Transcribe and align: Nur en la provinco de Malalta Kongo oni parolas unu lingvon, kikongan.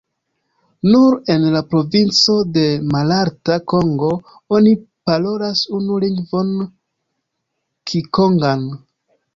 Nur 0.91 1.17
en 1.33 1.43
la 1.55 1.61
provinco 1.73 2.35
de 2.55 2.63
Malalta 2.95 3.59
Kongo 3.75 4.11
oni 4.61 4.75
parolas 5.11 5.65
unu 5.81 6.03
lingvon, 6.07 6.53
kikongan. 7.93 8.71